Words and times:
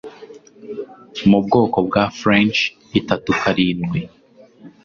mu 1.29 1.37
bwoko 1.45 1.77
bwa 1.87 2.03
French 2.19 2.59
'itatu 2.97 3.29
karindwi 3.41 3.99